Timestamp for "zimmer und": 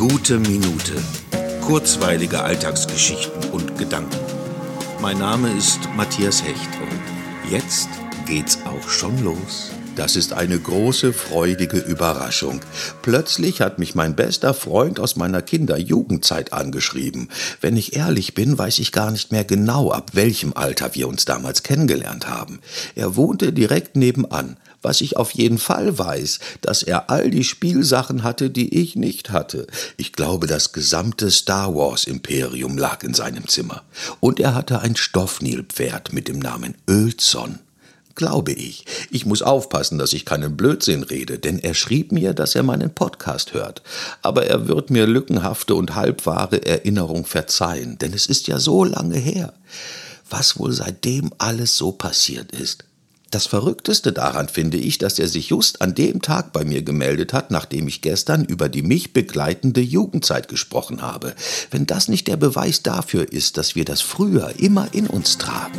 33.46-34.40